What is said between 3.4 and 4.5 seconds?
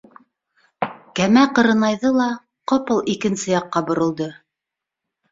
яҡҡа боролдо.